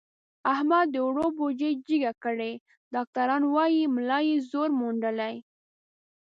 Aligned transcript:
احمد 0.53 0.87
د 0.91 0.95
اوړو 1.05 1.25
بوجۍ 1.37 1.73
جګه 1.87 2.11
کړې، 2.23 2.51
ډاکټران 2.93 3.43
وایي 3.55 3.83
ملا 3.95 4.19
یې 4.29 4.37
زور 4.51 4.69
موندلی. 4.79 5.35